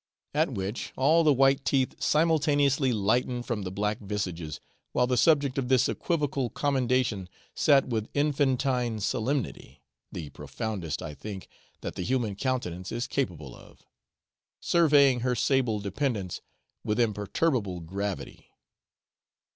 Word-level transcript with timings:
At 0.33 0.53
which 0.53 0.93
all 0.97 1.23
the 1.23 1.31
white 1.31 1.63
teeth 1.63 1.93
simultaneously 2.01 2.91
lightened 2.91 3.45
from 3.45 3.61
the 3.61 3.71
black 3.71 3.99
visages, 3.99 4.59
while 4.93 5.05
the 5.05 5.15
subject 5.15 5.59
of 5.59 5.67
this 5.69 5.87
equivocal 5.87 6.49
commendation 6.49 7.29
sat 7.53 7.87
with 7.87 8.09
infantine 8.15 8.99
solemnity 8.99 9.83
(the 10.11 10.31
profoundest, 10.31 11.03
I 11.03 11.13
think, 11.13 11.47
that 11.81 11.93
the 11.93 12.01
human 12.01 12.33
countenance 12.33 12.91
is 12.91 13.05
capable 13.05 13.55
of), 13.55 13.85
surveying 14.59 15.19
her 15.19 15.35
sable 15.35 15.79
dependants 15.79 16.41
with 16.83 16.99
imperturbable 16.99 17.81
gravity. 17.81 18.47